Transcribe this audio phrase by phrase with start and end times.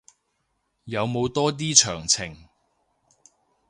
[0.85, 2.47] 有冇多啲詳情